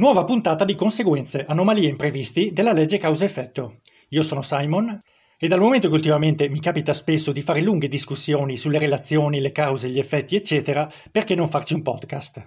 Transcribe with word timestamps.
Nuova 0.00 0.24
puntata 0.24 0.64
di 0.64 0.74
conseguenze, 0.76 1.44
anomalie 1.46 1.86
imprevisti 1.86 2.52
della 2.54 2.72
legge 2.72 2.96
causa-effetto. 2.96 3.80
Io 4.08 4.22
sono 4.22 4.40
Simon 4.40 4.98
e 5.36 5.46
dal 5.46 5.60
momento 5.60 5.88
che 5.88 5.94
ultimamente 5.94 6.48
mi 6.48 6.58
capita 6.58 6.94
spesso 6.94 7.32
di 7.32 7.42
fare 7.42 7.60
lunghe 7.60 7.86
discussioni 7.86 8.56
sulle 8.56 8.78
relazioni, 8.78 9.40
le 9.40 9.52
cause, 9.52 9.90
gli 9.90 9.98
effetti, 9.98 10.36
eccetera, 10.36 10.90
perché 11.12 11.34
non 11.34 11.48
farci 11.48 11.74
un 11.74 11.82
podcast? 11.82 12.42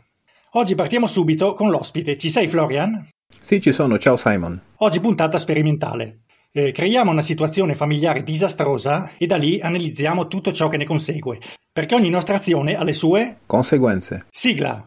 Oggi 0.53 0.73
partiamo 0.73 1.05
subito 1.05 1.53
con 1.53 1.69
l'ospite. 1.69 2.17
Ci 2.17 2.31
sei 2.31 2.47
Florian? 2.47 3.07
Sì, 3.27 3.61
ci 3.61 3.71
sono. 3.71 3.99
Ciao 3.99 4.15
Simon. 4.15 4.59
Oggi 4.77 4.99
puntata 4.99 5.37
sperimentale. 5.37 6.21
Eh, 6.51 6.71
creiamo 6.71 7.11
una 7.11 7.21
situazione 7.21 7.75
familiare 7.75 8.23
disastrosa 8.23 9.11
e 9.15 9.27
da 9.27 9.35
lì 9.35 9.59
analizziamo 9.61 10.25
tutto 10.25 10.51
ciò 10.51 10.69
che 10.69 10.77
ne 10.77 10.85
consegue, 10.85 11.37
perché 11.71 11.93
ogni 11.93 12.09
nostra 12.09 12.33
azione 12.33 12.73
ha 12.73 12.83
le 12.83 12.93
sue 12.93 13.41
conseguenze. 13.45 14.25
Sigla. 14.31 14.85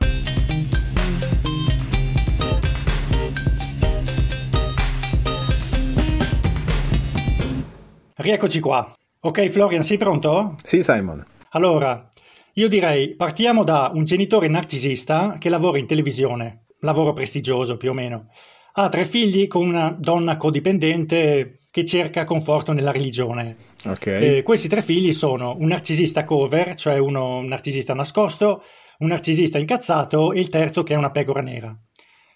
Rieccoci 8.18 8.60
qua. 8.60 8.90
Ok 9.20 9.50
Florian, 9.50 9.82
sei 9.82 9.98
pronto? 9.98 10.54
Sì 10.62 10.82
Simon. 10.82 11.22
Allora, 11.50 12.08
io 12.54 12.66
direi 12.66 13.14
partiamo 13.14 13.62
da 13.62 13.90
un 13.92 14.04
genitore 14.04 14.48
narcisista 14.48 15.36
che 15.38 15.50
lavora 15.50 15.76
in 15.76 15.86
televisione, 15.86 16.64
lavoro 16.80 17.12
prestigioso 17.12 17.76
più 17.76 17.90
o 17.90 17.92
meno. 17.92 18.28
Ha 18.72 18.88
tre 18.88 19.04
figli 19.04 19.46
con 19.46 19.66
una 19.66 19.94
donna 19.98 20.38
codipendente 20.38 21.58
che 21.70 21.84
cerca 21.84 22.24
conforto 22.24 22.72
nella 22.72 22.90
religione. 22.90 23.56
Okay. 23.84 24.38
Eh, 24.38 24.42
questi 24.42 24.68
tre 24.68 24.80
figli 24.80 25.12
sono 25.12 25.54
un 25.58 25.66
narcisista 25.66 26.24
cover, 26.24 26.74
cioè 26.74 26.96
uno, 26.96 27.36
un 27.36 27.48
narcisista 27.48 27.92
nascosto, 27.92 28.62
un 29.00 29.08
narcisista 29.08 29.58
incazzato 29.58 30.32
e 30.32 30.40
il 30.40 30.48
terzo 30.48 30.82
che 30.82 30.94
è 30.94 30.96
una 30.96 31.10
pecora 31.10 31.42
nera, 31.42 31.78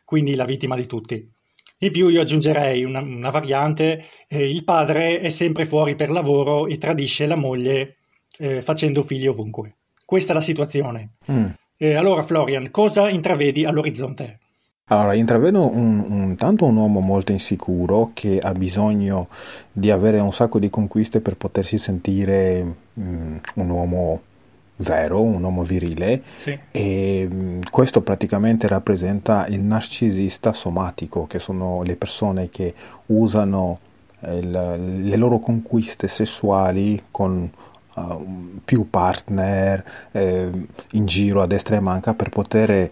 quindi 0.05 0.35
la 0.35 0.45
vittima 0.45 0.77
di 0.77 0.85
tutti. 0.85 1.27
In 1.83 1.93
più 1.93 2.09
io 2.09 2.21
aggiungerei 2.21 2.85
una, 2.85 3.01
una 3.01 3.31
variante, 3.31 4.05
eh, 4.29 4.45
il 4.45 4.65
padre 4.65 5.21
è 5.21 5.31
sempre 5.31 5.65
fuori 5.65 5.97
per 5.97 6.11
lavoro 6.11 6.67
e 6.67 6.77
tradisce 6.77 7.27
la 7.27 7.37
moglie 7.37 7.97
eh, 8.37 8.61
facendo 8.61 9.03
figli 9.03 9.27
ovunque. 9.27 9.77
Questa 10.05 10.33
è 10.33 10.35
la 10.35 10.43
situazione. 10.43 11.13
Mm. 11.33 11.47
Eh, 11.79 11.95
allora 11.95 12.23
Florian, 12.23 12.71
cosa 12.71 13.09
intravedi 13.09 13.65
all'orizzonte? 13.65 14.41
Allora, 14.89 15.15
intravedo 15.15 15.75
un, 15.75 16.05
un, 16.07 16.37
tanto 16.37 16.67
un 16.67 16.77
uomo 16.77 17.01
molto 17.01 17.33
insicuro 17.33 18.11
che 18.13 18.39
ha 18.39 18.53
bisogno 18.53 19.29
di 19.73 19.91
avere 19.91 20.19
un 20.19 20.33
sacco 20.35 20.59
di 20.59 20.69
conquiste 20.69 21.23
per 21.23 21.37
potersi 21.37 21.79
sentire 21.79 22.77
mm, 22.99 23.37
un 23.55 23.71
uomo 23.71 24.21
vero, 24.81 25.21
un 25.23 25.43
uomo 25.43 25.63
virile 25.63 26.23
sì. 26.35 26.59
e 26.71 27.29
mm, 27.31 27.61
questo 27.71 28.03
praticamente 28.03 28.67
rappresenta 28.67 29.47
il 29.49 29.61
narcisista 29.61 30.53
somatico, 30.53 31.27
che 31.27 31.39
sono 31.39 31.83
le 31.83 31.97
persone 31.97 32.49
che 32.49 32.75
usano 33.07 33.79
il, 34.27 34.55
eh, 34.55 34.79
le 34.79 35.17
loro 35.17 35.39
conquiste 35.39 36.09
sessuali 36.09 37.03
con 37.11 37.51
uh, 37.95 38.27
più 38.65 38.89
partner 38.91 39.85
eh, 40.13 40.51
in 40.93 41.07
giro 41.07 41.41
a 41.41 41.47
destra 41.47 41.77
e 41.77 41.81
manca 41.81 42.15
per 42.15 42.29
poter 42.29 42.91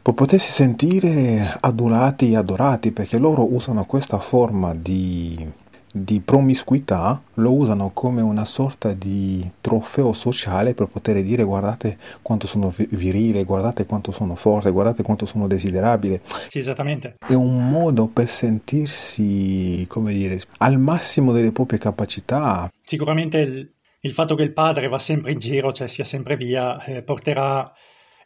per 0.00 0.14
potersi 0.14 0.50
sentire 0.50 1.58
adulati 1.60 2.30
e 2.30 2.36
adorati 2.36 2.92
perché 2.92 3.18
loro 3.18 3.52
usano 3.52 3.84
questa 3.84 4.18
forma 4.18 4.74
di 4.74 5.52
di 5.92 6.20
promiscuità 6.20 7.20
lo 7.34 7.52
usano 7.52 7.90
come 7.92 8.20
una 8.20 8.44
sorta 8.44 8.92
di 8.92 9.48
trofeo 9.60 10.12
sociale 10.12 10.74
per 10.74 10.86
poter 10.86 11.22
dire 11.22 11.42
guardate 11.44 11.98
quanto 12.22 12.46
sono 12.46 12.72
virile, 12.90 13.44
guardate 13.44 13.86
quanto 13.86 14.12
sono 14.12 14.34
forte, 14.34 14.70
guardate 14.70 15.02
quanto 15.02 15.26
sono 15.26 15.46
desiderabile. 15.46 16.20
Sì, 16.48 16.58
esattamente. 16.58 17.16
È 17.26 17.34
un 17.34 17.70
modo 17.70 18.06
per 18.06 18.28
sentirsi, 18.28 19.86
come 19.88 20.12
dire, 20.12 20.40
al 20.58 20.78
massimo 20.78 21.32
delle 21.32 21.52
proprie 21.52 21.78
capacità. 21.78 22.70
Sicuramente 22.82 23.38
il, 23.38 23.72
il 24.00 24.12
fatto 24.12 24.34
che 24.34 24.42
il 24.42 24.52
padre 24.52 24.88
va 24.88 24.98
sempre 24.98 25.32
in 25.32 25.38
giro, 25.38 25.72
cioè 25.72 25.88
sia 25.88 26.04
sempre 26.04 26.36
via, 26.36 26.82
eh, 26.84 27.02
porterà 27.02 27.72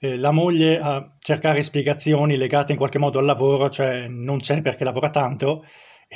eh, 0.01 0.17
la 0.17 0.33
moglie 0.33 0.79
a 0.81 1.17
cercare 1.21 1.63
spiegazioni 1.63 2.37
legate 2.37 2.73
in 2.73 2.79
qualche 2.79 2.99
modo 2.99 3.19
al 3.19 3.25
lavoro, 3.25 3.71
cioè 3.71 4.09
non 4.09 4.41
c'è 4.41 4.61
perché 4.61 4.85
lavora 4.85 5.11
tanto 5.11 5.65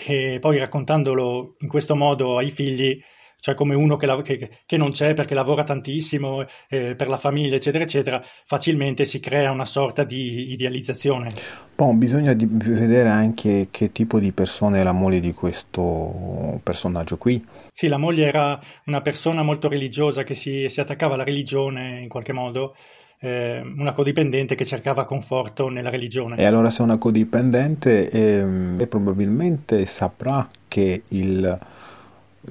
e 0.05 0.39
poi 0.41 0.59
raccontandolo 0.59 1.57
in 1.61 1.69
questo 1.69 1.97
modo 1.97 2.37
ai 2.37 2.51
figli, 2.51 3.01
cioè 3.41 3.55
come 3.55 3.75
uno 3.75 3.97
che, 3.97 4.07
la, 4.07 4.21
che, 4.21 4.51
che 4.67 4.77
non 4.77 4.91
c'è 4.91 5.15
perché 5.15 5.35
lavora 5.35 5.65
tantissimo 5.65 6.45
eh, 6.69 6.95
per 6.95 7.09
la 7.09 7.17
famiglia, 7.17 7.57
eccetera, 7.57 7.85
eccetera, 7.85 8.23
facilmente 8.45 9.05
si 9.07 9.21
crea 9.21 9.51
una 9.51 9.65
sorta 9.65 10.05
di 10.05 10.53
idealizzazione. 10.53 11.29
Bon, 11.75 11.97
bisogna 11.97 12.35
di 12.35 12.47
vedere 12.47 13.09
anche 13.09 13.69
che 13.71 13.93
tipo 13.93 14.19
di 14.19 14.33
persona 14.33 14.79
è 14.79 14.83
la 14.83 14.93
moglie 14.93 15.21
di 15.21 15.33
questo 15.33 16.61
personaggio 16.63 17.17
qui. 17.17 17.43
Sì, 17.73 17.89
la 17.89 17.99
moglie 17.99 18.27
era 18.27 18.61
una 18.87 19.01
persona 19.01 19.43
molto 19.43 19.69
religiosa 19.69 20.25
che 20.25 20.35
si, 20.35 20.67
si 20.69 20.81
attaccava 20.81 21.15
alla 21.15 21.25
religione 21.25 22.01
in 22.01 22.09
qualche 22.09 22.33
modo 22.33 22.75
eh, 23.19 23.63
una 23.77 23.93
codipendente 23.93 24.55
che 24.55 24.65
cercava 24.65 25.05
conforto 25.05 25.69
nella 25.69 25.91
religione. 25.91 26.37
E 26.37 26.45
allora 26.45 26.71
se 26.71 26.83
una 26.83 26.99
codipendente 26.99 28.11
eh, 28.11 28.87
probabilmente 28.87 29.87
saprà 29.87 30.49
che 30.69 31.03
il, 31.09 31.59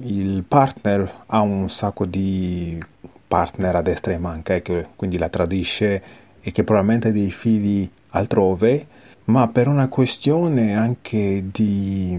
il, 0.02 0.44
partner 0.46 1.24
ha 1.26 1.40
un 1.40 1.68
sacco 1.68 2.04
di 2.04 2.78
partner 3.26 3.76
a 3.76 3.82
destra 3.82 4.12
e 4.12 4.18
manca 4.18 4.54
e 4.54 4.62
che 4.62 4.86
quindi 4.96 5.18
la 5.18 5.28
tradisce 5.28 6.02
e 6.40 6.52
che 6.52 6.64
probabilmente 6.64 7.08
ha 7.08 7.12
dei 7.12 7.30
figli 7.30 7.88
altrove, 8.10 8.86
ma 9.24 9.48
per 9.48 9.68
una 9.68 9.88
questione 9.88 10.76
anche 10.76 11.44
di, 11.50 12.18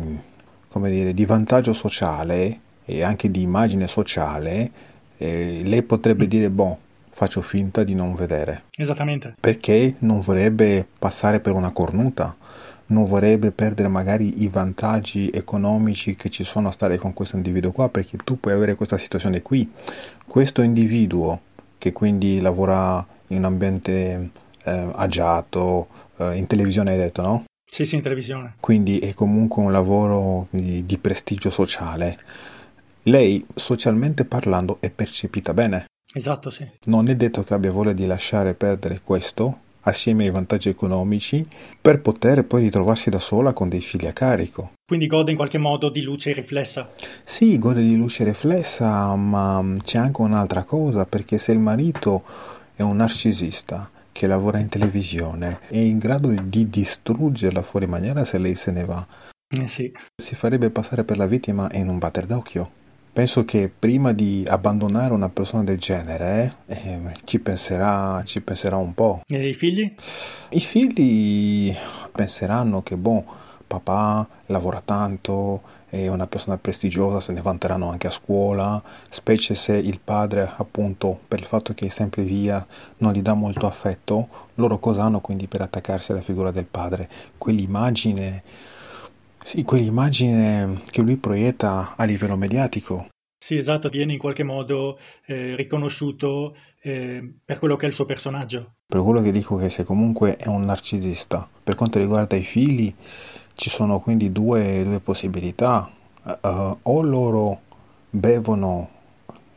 dire, 0.74 1.14
di 1.14 1.26
vantaggio 1.26 1.74
sociale 1.74 2.60
e 2.86 3.04
anche 3.04 3.32
di 3.32 3.42
immagine 3.42 3.88
sociale, 3.88 4.72
eh, 5.18 5.62
lei 5.64 5.82
potrebbe 5.82 6.28
dire, 6.28 6.50
boh, 6.50 6.78
faccio 7.18 7.42
finta 7.42 7.84
di 7.84 7.96
non 7.96 8.14
vedere. 8.14 8.66
Esattamente. 8.76 9.34
Perché 9.40 9.96
non 10.00 10.22
vorrebbe 10.22 10.88
passare 11.00 11.40
per 11.40 11.54
una 11.54 11.72
cornuta, 11.72 12.38
non 12.88 13.06
vorrebbe 13.06 13.50
perdere 13.50 13.88
magari 13.88 14.44
i 14.44 14.50
vantaggi 14.50 15.32
economici 15.34 16.16
che 16.16 16.30
ci 16.30 16.44
sono 16.44 16.68
a 16.68 16.72
stare 16.72 16.98
con 16.98 17.14
questo 17.14 17.36
individuo 17.36 17.72
qua, 17.72 17.90
perché 17.90 18.18
tu 18.24 18.40
puoi 18.40 18.54
avere 18.54 18.76
questa 18.76 19.00
situazione 19.00 19.42
qui. 19.42 19.68
Questo 20.28 20.62
individuo 20.62 21.42
che 21.80 21.92
quindi 21.92 22.40
lavora 22.40 23.04
in 23.30 23.38
un 23.38 23.46
ambiente 23.46 24.30
eh, 24.64 24.92
agiato, 24.94 25.88
eh, 26.18 26.38
in 26.38 26.46
televisione 26.46 26.92
hai 26.92 26.98
detto, 26.98 27.24
no? 27.24 27.46
Sì, 27.66 27.86
sì, 27.86 27.96
in 27.96 28.04
televisione. 28.04 28.58
Quindi 28.60 29.00
è 29.00 29.16
comunque 29.16 29.64
un 29.64 29.72
lavoro 29.72 30.50
di, 30.52 30.86
di 30.86 30.98
prestigio 31.00 31.50
sociale. 31.50 32.20
Lei, 33.04 33.44
socialmente 33.56 34.24
parlando, 34.24 34.78
è 34.82 34.92
percepita 34.92 35.56
bene. 35.56 35.86
Esatto, 36.18 36.50
sì. 36.50 36.68
Non 36.86 37.10
è 37.10 37.16
detto 37.16 37.44
che 37.44 37.54
abbia 37.54 37.72
voglia 37.72 37.94
di 37.94 38.08
lasciare 38.08 38.56
perdere 38.56 39.02
questo 39.04 39.60
assieme 39.82 40.24
ai 40.24 40.32
vantaggi 40.32 40.68
economici 40.68 41.48
per 41.80 42.02
poter 42.02 42.44
poi 42.44 42.64
ritrovarsi 42.64 43.12
da 43.12 43.20
sola 43.20 43.54
con 43.54 43.70
dei 43.70 43.82
figli 43.82 44.08
a 44.08 44.14
carico. 44.14 44.72
Quindi 44.84 45.06
gode 45.06 45.30
in 45.30 45.38
qualche 45.38 45.60
modo 45.60 45.90
di 45.90 46.02
luce 46.02 46.34
riflessa? 46.34 46.90
Sì, 47.24 47.60
gode 47.60 47.84
di 47.84 47.96
luce 47.96 48.24
riflessa, 48.24 49.16
ma 49.16 49.64
c'è 49.84 50.00
anche 50.00 50.22
un'altra 50.22 50.64
cosa, 50.64 51.06
perché 51.06 51.38
se 51.38 51.52
il 51.52 51.60
marito 51.60 52.24
è 52.76 52.82
un 52.82 52.96
narcisista 52.96 53.92
che 54.12 54.26
lavora 54.26 54.58
in 54.58 54.70
televisione, 54.70 55.60
è 55.68 55.78
in 55.78 56.00
grado 56.00 56.30
di 56.32 56.68
distruggerla 56.68 57.62
fuori 57.62 57.86
maniera 57.86 58.26
se 58.26 58.40
lei 58.40 58.56
se 58.56 58.72
ne 58.72 58.86
va. 58.86 59.06
Eh 59.56 59.68
sì. 59.68 59.92
Si 60.20 60.34
farebbe 60.34 60.72
passare 60.72 61.04
per 61.04 61.18
la 61.18 61.28
vittima 61.28 61.70
in 61.74 61.88
un 61.90 62.00
batter 62.00 62.26
d'occhio. 62.26 62.77
Penso 63.18 63.46
che 63.46 63.68
prima 63.68 64.14
di 64.14 64.46
abbandonare 64.48 65.12
una 65.12 65.30
persona 65.30 65.64
del 65.64 65.80
genere 65.80 66.58
eh, 66.68 67.02
ci, 67.24 67.40
penserà, 67.40 68.22
ci 68.24 68.42
penserà 68.42 68.78
un 68.78 68.94
po'. 68.94 69.24
E 69.26 69.50
i 69.50 69.56
figli? 69.56 69.92
I 70.50 70.60
figli 70.60 71.76
penseranno 72.12 72.84
che, 72.84 72.96
boh, 72.96 73.26
papà 73.66 74.28
lavora 74.46 74.84
tanto, 74.86 75.64
è 75.88 76.08
una 76.10 76.28
persona 76.28 76.60
prestigiosa, 76.60 77.20
se 77.20 77.32
ne 77.32 77.42
vanteranno 77.42 77.90
anche 77.90 78.06
a 78.06 78.12
scuola, 78.12 78.80
specie 79.10 79.56
se 79.56 79.76
il 79.76 80.00
padre, 80.00 80.54
appunto, 80.56 81.20
per 81.28 81.40
il 81.40 81.46
fatto 81.46 81.74
che 81.74 81.88
è 81.88 81.90
sempre 81.90 82.22
via, 82.22 82.64
non 82.98 83.14
gli 83.14 83.24
dà 83.24 83.34
molto 83.34 83.66
affetto, 83.66 84.28
loro 84.56 84.78
cosa 84.78 85.02
hanno 85.02 85.22
quindi 85.22 85.48
per 85.48 85.62
attaccarsi 85.62 86.12
alla 86.12 86.22
figura 86.22 86.52
del 86.52 86.66
padre? 86.66 87.10
Quell'immagine 87.40 88.44
sì, 89.48 89.64
quell'immagine 89.64 90.82
che 90.92 91.02
lui 91.02 91.16
proietta 91.16 91.94
a 91.96 92.04
livello 92.04 92.36
mediatico. 92.36 93.08
Sì, 93.40 93.56
esatto, 93.56 93.88
viene 93.88 94.12
in 94.12 94.20
qualche 94.20 94.44
modo 94.44 95.00
eh, 95.26 95.56
riconosciuto 95.56 96.54
eh, 96.82 97.36
per 97.46 97.58
quello 97.58 97.78
che 97.78 97.86
è 97.86 97.88
il 97.88 97.94
suo 97.94 98.04
personaggio. 98.04 98.74
Per 98.86 99.02
quello 99.02 99.22
che 99.22 99.32
dico 99.32 99.56
che 99.56 99.70
se 99.70 99.86
comunque 99.86 100.36
è 100.36 100.48
un 100.48 100.66
narcisista. 100.66 101.48
Per 101.64 101.76
quanto 101.76 101.98
riguarda 101.98 102.36
i 102.36 102.44
figli, 102.44 102.94
ci 103.54 103.70
sono 103.70 104.02
quindi 104.02 104.34
due, 104.34 104.84
due 104.84 105.00
possibilità. 105.00 105.90
Uh, 106.42 106.78
o 106.82 107.02
loro 107.02 107.62
bevono 108.10 108.90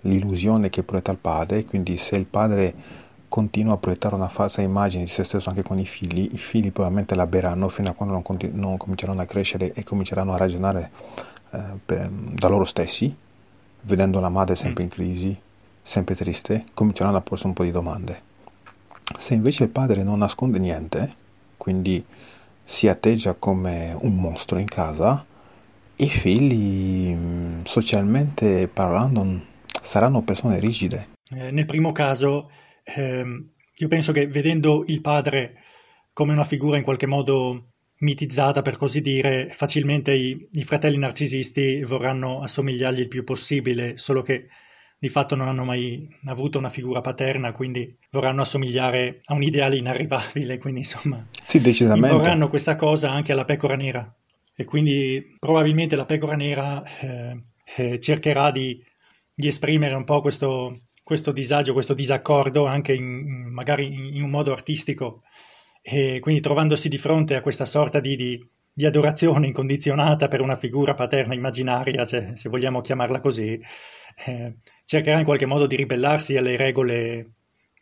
l'illusione 0.03 0.71
che 0.71 0.85
proietta 0.85 1.11
il 1.11 1.19
padre, 1.19 1.65
quindi 1.65 1.97
se 1.97 2.15
il 2.15 2.27
padre 2.27 2.75
continua 3.31 3.75
a 3.75 3.77
proiettare 3.77 4.17
una 4.17 4.29
falsa 4.29 4.61
immagine 4.61 5.05
di 5.05 5.09
se 5.09 5.23
stesso 5.23 5.49
anche 5.49 5.63
con 5.63 5.79
i 5.79 5.87
figli, 5.87 6.29
i 6.33 6.37
figli 6.37 6.73
probabilmente 6.73 7.15
la 7.15 7.29
berranno 7.29 7.69
fino 7.69 7.89
a 7.89 7.93
quando 7.93 8.13
non, 8.13 8.23
continu- 8.23 8.57
non 8.57 8.77
cominceranno 8.77 9.21
a 9.21 9.25
crescere 9.25 9.73
e 9.73 9.85
cominceranno 9.85 10.33
a 10.33 10.37
ragionare 10.37 10.91
eh, 11.53 11.59
per, 11.87 12.11
da 12.11 12.49
loro 12.49 12.65
stessi, 12.65 13.15
vedendo 13.83 14.19
la 14.19 14.29
madre 14.29 14.57
sempre 14.57 14.83
in 14.83 14.89
crisi, 14.89 15.39
sempre 15.81 16.17
triste, 16.17 16.67
cominceranno 16.75 17.19
a 17.19 17.21
porsi 17.21 17.47
un 17.47 17.53
po' 17.53 17.63
di 17.63 17.71
domande. 17.71 18.23
Se 19.17 19.33
invece 19.33 19.63
il 19.63 19.71
padre 19.71 20.03
non 20.03 20.19
nasconde 20.19 20.59
niente, 20.59 21.15
quindi 21.57 22.05
si 22.65 22.89
atteggia 22.89 23.35
come 23.35 23.97
un 24.01 24.17
mostro 24.17 24.59
in 24.59 24.67
casa, 24.67 25.25
i 25.97 26.09
figli 26.09 27.15
mm, 27.15 27.63
socialmente 27.63 28.67
parlando 28.67 29.41
saranno 29.81 30.23
persone 30.23 30.59
rigide. 30.59 31.11
Eh, 31.33 31.53
nel 31.53 31.67
primo 31.67 31.93
caso, 31.93 32.51
ehm, 32.95 33.51
io 33.77 33.89
penso 33.89 34.13
che 34.13 34.27
vedendo 34.27 34.85
il 34.87 35.01
padre 35.01 35.63
come 36.13 36.33
una 36.33 36.45
figura 36.45 36.77
in 36.77 36.83
qualche 36.83 37.07
modo 37.07 37.73
mitizzata, 38.01 38.63
per 38.63 38.77
così 38.77 39.01
dire, 39.01 39.49
facilmente 39.51 40.13
i, 40.13 40.49
i 40.53 40.65
fratelli 40.65 40.99
narcisisti 40.99 41.83
vorranno 41.83 42.43
assomigliargli 42.43 43.01
il 43.01 43.09
più 43.09 43.25
possibile, 43.25 43.97
solo 43.97 44.23
che 44.23 44.49
di 44.99 45.09
fatto 45.09 45.35
non 45.35 45.49
hanno 45.49 45.65
mai 45.65 46.07
avuto 46.27 46.59
una 46.59 46.69
figura 46.69 47.01
paterna, 47.01 47.53
quindi 47.53 47.97
vorranno 48.11 48.43
assomigliare 48.43 49.21
a 49.25 49.35
un 49.35 49.43
ideale 49.43 49.79
inarrivabile, 49.79 50.59
quindi 50.59 50.81
insomma 50.81 51.27
sì, 51.47 51.61
decisamente. 51.61 52.15
vorranno 52.15 52.49
questa 52.49 52.77
cosa 52.77 53.11
anche 53.11 53.33
alla 53.33 53.47
pecora 53.47 53.77
nera 53.77 54.15
e 54.55 54.65
quindi 54.65 55.37
probabilmente 55.39 55.97
la 55.97 56.05
pecora 56.05 56.37
nera 56.37 56.83
eh, 57.01 57.45
eh, 57.77 57.99
cercherà 57.99 58.51
di, 58.51 58.79
di, 59.35 59.47
esprimere 59.47 59.95
un 59.95 60.05
po' 60.05 60.21
questo, 60.21 60.83
questo, 61.11 61.33
disagio, 61.33 61.73
questo 61.73 61.93
disaccordo 61.93 62.67
anche 62.67 62.93
in, 62.93 63.51
magari 63.51 64.15
in, 64.17 64.23
un 64.23 64.31
modo 64.31 64.53
artistico 64.53 65.25
e 65.83 66.21
quindi 66.21 66.41
trovandosi 66.41 66.89
di 66.89 66.99
fronte 66.99 67.35
a 67.35 67.41
questa 67.41 67.65
sorta 67.65 67.99
di, 67.99 68.15
di, 68.15 68.49
di 68.73 68.87
adorazione 68.87 69.49
incondizionata 69.49 70.29
per 70.29 70.41
una 70.41 70.55
figura 70.55 70.95
paterna 70.95 71.35
immaginaria, 71.35 72.07
cioè, 72.07 72.37
se 72.37 72.49
vogliamo 72.49 72.81
chiamarla 72.81 73.19
così, 73.19 73.61
eh, 74.25 74.59
cercherà 74.85 75.19
in 75.19 75.25
qualche 75.25 75.47
modo 75.47 75.67
di 75.67 75.75
ribellarsi 75.75 76.37
alle 76.37 76.57
regole 76.57 77.33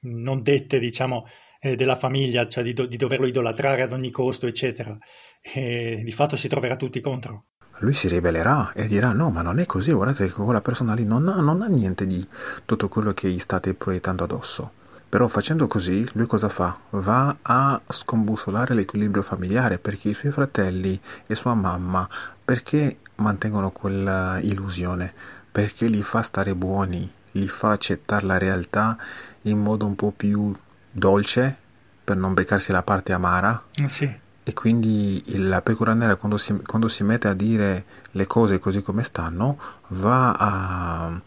non 0.05 0.43
dette, 0.43 0.79
diciamo, 0.79 1.27
eh, 1.61 1.75
della 1.75 1.97
famiglia, 1.97 2.49
cioè 2.49 2.65
di, 2.65 2.73
do- 2.73 2.87
di, 2.87 2.97
doverlo 2.97 3.27
idolatrare 3.27 3.83
ad 3.83 3.93
ogni 3.93 4.11
costo, 4.11 4.47
eccetera. 4.47 4.97
E 5.43 6.01
di 6.03 6.13
fatto 6.13 6.35
si 6.35 6.49
troverà 6.49 6.77
tutti 6.77 7.03
contro. 7.03 7.45
Lui 7.79 7.95
si 7.95 8.09
ribellerà 8.09 8.73
e 8.73 8.87
dirà: 8.87 9.13
No, 9.13 9.31
ma 9.31 9.43
non 9.43 9.59
è 9.59 9.67
così. 9.67 9.93
Guardate 9.93 10.27
che 10.27 10.33
quella 10.33 10.61
persona 10.61 10.95
lì 10.95 11.05
non 11.05 11.29
ha, 11.29 11.37
non 11.37 11.63
ha 11.63 11.67
niente 11.67 12.07
di 12.07 12.27
tutto 12.65 12.89
quello 12.89 13.13
che 13.13 13.29
gli 13.29 13.39
state 13.39 13.75
proiettando 13.75 14.25
addosso. 14.25 14.73
Però 15.09 15.27
facendo 15.27 15.67
così, 15.69 16.07
lui 16.13 16.27
cosa 16.27 16.49
fa? 16.51 16.77
Va 16.91 17.37
a 17.41 17.81
scombussolare 17.89 18.75
l'equilibrio 18.75 19.23
familiare 19.23 19.79
perché 19.79 20.11
i 20.11 20.15
suoi 20.15 20.33
fratelli 20.33 21.01
e 21.27 21.35
sua 21.35 21.55
mamma, 21.55 22.07
perché 22.45 22.99
mantengono 23.17 23.71
quella 23.71 24.39
illusione? 24.41 25.37
perché 25.59 25.89
li 25.89 26.03
fa 26.05 26.23
stare 26.23 26.55
buoni, 26.55 27.11
li 27.33 27.49
fa 27.49 27.73
accettare 27.73 28.25
la 28.25 28.39
realtà 28.39 28.97
in 29.43 29.59
modo 29.59 29.87
un 29.87 29.97
po' 29.97 30.13
più 30.17 30.55
dolce 30.89 31.57
per 32.05 32.17
non 32.17 32.33
beccarsi 32.33 32.71
la 32.71 32.85
parte 32.85 33.13
amara. 33.13 33.61
Sì. 33.87 34.09
E 34.49 34.55
quindi 34.55 35.23
la 35.37 35.61
pecora 35.61 35.93
nera 35.93 36.17
quando 36.17 36.39
si, 36.39 36.63
quando 36.63 36.89
si, 36.89 37.05
mette 37.05 37.29
a 37.29 37.35
dire 37.35 37.85
le 38.13 38.27
cose 38.27 38.59
così 38.59 38.81
come 38.81 39.03
stanno 39.03 39.59
va 39.89 40.33
a, 40.33 41.21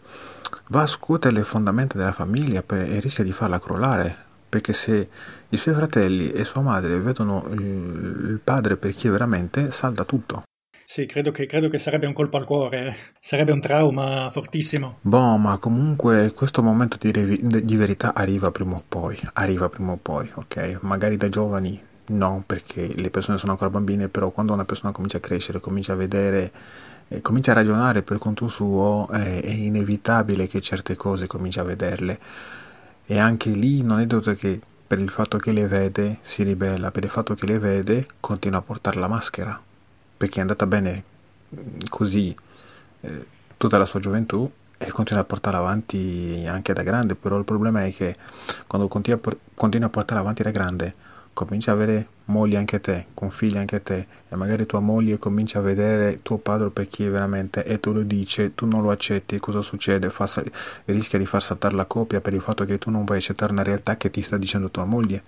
va 0.70 0.82
a 0.82 0.86
scuotere 0.88 1.32
le 1.32 1.44
fondamenta 1.44 1.96
della 1.96 2.10
famiglia 2.10 2.64
per, 2.64 2.80
e 2.90 2.98
rischia 2.98 3.22
di 3.22 3.30
farla 3.30 3.60
crollare 3.60 4.16
perché 4.48 4.72
se 4.72 5.08
i 5.50 5.56
suoi 5.56 5.72
fratelli 5.72 6.32
e 6.32 6.42
sua 6.42 6.62
madre 6.62 6.98
vedono 6.98 7.46
il, 7.52 7.60
il 7.60 8.40
padre 8.42 8.76
per 8.76 8.92
chi 8.92 9.06
è 9.06 9.10
veramente 9.12 9.70
salta 9.70 10.04
tutto. 10.04 10.42
Sì, 10.84 11.06
credo 11.06 11.30
che, 11.30 11.46
credo 11.46 11.68
che, 11.68 11.78
sarebbe 11.78 12.06
un 12.06 12.14
colpo 12.14 12.38
al 12.38 12.44
cuore, 12.44 12.96
sarebbe 13.20 13.52
un 13.52 13.60
trauma 13.60 14.30
fortissimo. 14.32 14.98
Boh, 15.00 15.36
ma 15.36 15.58
comunque 15.58 16.32
questo 16.32 16.60
momento 16.60 16.96
di, 17.00 17.12
revi- 17.12 17.64
di, 17.64 17.76
verità 17.76 18.14
arriva 18.14 18.50
prima 18.50 18.74
o 18.74 18.82
poi, 18.86 19.16
arriva 19.34 19.68
prima 19.68 19.92
o 19.92 19.98
poi, 20.02 20.28
ok? 20.34 20.78
Magari 20.80 21.16
da 21.16 21.28
giovani 21.28 21.90
no, 22.06 22.42
perché 22.46 22.92
le 22.94 23.10
persone 23.10 23.38
sono 23.38 23.52
ancora 23.52 23.70
bambine, 23.70 24.08
però 24.08 24.30
quando 24.30 24.52
una 24.52 24.64
persona 24.64 24.92
comincia 24.92 25.18
a 25.18 25.20
crescere, 25.20 25.60
comincia 25.60 25.92
a 25.92 25.96
vedere, 25.96 26.52
eh, 27.08 27.20
comincia 27.20 27.52
a 27.52 27.54
ragionare 27.54 28.02
per 28.02 28.18
conto 28.18 28.48
suo, 28.48 29.08
eh, 29.12 29.40
è 29.40 29.50
inevitabile 29.50 30.46
che 30.46 30.60
certe 30.60 30.96
cose 30.96 31.26
comincia 31.26 31.62
a 31.62 31.64
vederle. 31.64 32.18
E 33.06 33.18
anche 33.18 33.50
lì 33.50 33.82
non 33.82 34.00
è 34.00 34.06
detto 34.06 34.34
che 34.34 34.60
per 34.86 34.98
il 34.98 35.10
fatto 35.10 35.38
che 35.38 35.52
le 35.52 35.66
vede 35.66 36.18
si 36.22 36.42
ribella, 36.42 36.90
per 36.90 37.04
il 37.04 37.10
fatto 37.10 37.34
che 37.34 37.46
le 37.46 37.58
vede 37.58 38.06
continua 38.20 38.58
a 38.58 38.62
portare 38.62 38.98
la 39.00 39.08
maschera 39.08 39.60
perché 40.22 40.38
è 40.38 40.42
andata 40.42 40.68
bene 40.68 41.02
mm, 41.52 41.78
così 41.88 42.32
eh, 43.00 43.26
tutta 43.56 43.76
la 43.76 43.86
sua 43.86 43.98
gioventù 43.98 44.48
e 44.78 44.88
continua 44.92 45.22
a 45.22 45.24
portare 45.24 45.56
avanti 45.56 46.44
anche 46.46 46.72
da 46.72 46.84
grande, 46.84 47.16
però 47.16 47.36
il 47.38 47.44
problema 47.44 47.84
è 47.84 47.92
che 47.92 48.16
quando 48.68 48.86
continui 48.86 49.20
a, 49.20 49.36
continui 49.54 49.86
a 49.86 49.90
portare 49.90 50.20
avanti 50.20 50.44
da 50.44 50.52
grande 50.52 50.94
cominci 51.32 51.70
a 51.70 51.72
avere 51.72 52.08
moglie 52.26 52.56
anche 52.56 52.80
te, 52.80 53.06
con 53.14 53.30
figli 53.30 53.56
anche 53.56 53.82
te 53.82 54.06
e 54.28 54.36
magari 54.36 54.66
tua 54.66 54.80
moglie 54.80 55.18
comincia 55.18 55.58
a 55.58 55.62
vedere 55.62 56.20
tuo 56.22 56.38
padre 56.38 56.70
per 56.70 56.86
chi 56.86 57.04
è 57.04 57.10
veramente 57.10 57.64
e 57.64 57.80
tu 57.80 57.92
lo 57.92 58.02
dici, 58.02 58.54
tu 58.54 58.66
non 58.66 58.82
lo 58.82 58.90
accetti, 58.90 59.38
cosa 59.38 59.60
succede? 59.60 60.10
Fa, 60.10 60.28
rischia 60.86 61.18
di 61.18 61.26
far 61.26 61.42
saltare 61.42 61.74
la 61.74 61.86
coppia 61.86 62.20
per 62.20 62.32
il 62.32 62.40
fatto 62.40 62.64
che 62.64 62.78
tu 62.78 62.90
non 62.90 63.04
vuoi 63.04 63.18
accettare 63.18 63.52
una 63.52 63.62
realtà 63.62 63.96
che 63.96 64.10
ti 64.10 64.22
sta 64.22 64.36
dicendo 64.36 64.70
tua 64.70 64.84
moglie 64.84 65.22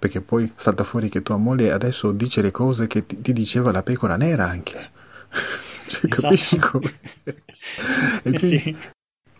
perché 0.00 0.22
poi 0.22 0.50
salta 0.56 0.82
fuori 0.82 1.10
che 1.10 1.22
tua 1.22 1.36
moglie 1.36 1.72
adesso 1.72 2.10
dice 2.12 2.40
le 2.40 2.50
cose 2.50 2.86
che 2.86 3.04
ti, 3.04 3.20
ti 3.20 3.34
diceva 3.34 3.70
la 3.70 3.82
pecora 3.82 4.16
nera 4.16 4.48
anche. 4.48 4.90
cioè, 5.86 6.00
esatto. 6.04 6.22
Capisci 6.22 6.58
come? 6.58 6.92
quindi... 8.22 8.58
sì. 8.58 8.76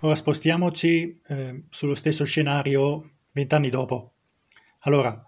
Ora 0.01 0.15
spostiamoci 0.15 1.21
eh, 1.27 1.63
sullo 1.71 1.95
stesso 1.95 2.25
scenario 2.25 3.11
vent'anni 3.33 3.71
dopo. 3.71 4.13
Allora, 4.81 5.27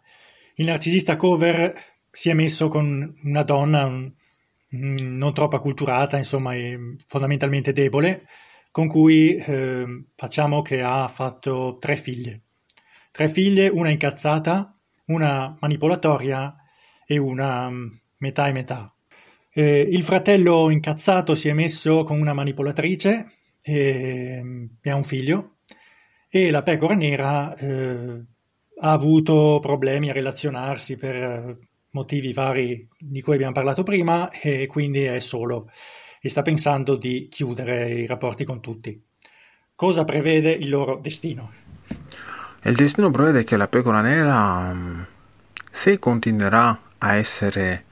il 0.56 0.66
narcisista 0.66 1.16
cover 1.16 1.74
si 2.10 2.30
è 2.30 2.34
messo 2.34 2.68
con 2.68 3.20
una 3.24 3.42
donna 3.42 3.84
un, 3.86 4.12
non 4.68 5.34
troppo 5.34 5.56
acculturata, 5.56 6.16
insomma, 6.16 6.54
fondamentalmente 7.06 7.72
debole, 7.72 8.26
con 8.70 8.88
cui 8.88 9.36
eh, 9.36 10.04
facciamo 10.14 10.62
che 10.62 10.80
ha 10.80 11.06
fatto 11.08 11.76
tre 11.78 11.96
figlie. 11.96 12.40
Tre 13.10 13.28
figlie, 13.28 13.68
una 13.68 13.90
incazzata, 13.90 14.74
una 15.06 15.56
manipolatoria 15.60 16.56
e 17.06 17.18
una 17.18 17.68
mm, 17.68 17.86
metà 18.18 18.48
e 18.48 18.52
metà. 18.52 18.94
Eh, 19.52 19.80
il 19.80 20.02
fratello 20.02 20.70
incazzato 20.70 21.34
si 21.34 21.48
è 21.50 21.52
messo 21.52 22.02
con 22.04 22.18
una 22.18 22.32
manipolatrice 22.32 23.32
e, 23.60 24.40
mm, 24.42 24.64
e 24.80 24.90
ha 24.90 24.96
un 24.96 25.04
figlio 25.04 25.56
e 26.30 26.50
la 26.50 26.62
pecora 26.62 26.94
nera 26.94 27.54
eh, 27.56 28.22
ha 28.84 28.90
avuto 28.90 29.58
problemi 29.60 30.10
a 30.10 30.12
relazionarsi 30.12 30.96
per 30.96 31.14
eh, 31.14 31.56
motivi 31.90 32.32
vari 32.32 32.88
di 32.98 33.20
cui 33.20 33.34
abbiamo 33.34 33.52
parlato 33.52 33.82
prima 33.82 34.30
e 34.30 34.66
quindi 34.66 35.04
è 35.04 35.20
solo 35.20 35.70
e 36.20 36.28
sta 36.28 36.42
pensando 36.42 36.96
di 36.96 37.28
chiudere 37.30 37.90
i 37.90 38.06
rapporti 38.06 38.44
con 38.44 38.60
tutti. 38.60 39.00
Cosa 39.74 40.04
prevede 40.04 40.50
il 40.50 40.68
loro 40.68 40.98
destino? 41.00 41.52
Il 42.64 42.74
destino 42.74 43.10
prevede 43.10 43.44
che 43.44 43.56
la 43.56 43.66
pecora 43.66 44.00
nera, 44.00 44.72
mm, 44.72 45.00
se 45.70 45.98
continuerà 45.98 46.80
a 46.98 47.14
essere 47.14 47.84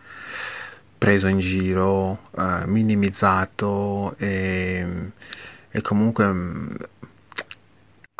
preso 0.96 1.26
in 1.26 1.38
giro, 1.38 2.28
eh, 2.36 2.66
minimizzato 2.66 4.14
e, 4.16 4.86
e 5.70 5.80
comunque 5.82 6.26
mm, 6.26 6.70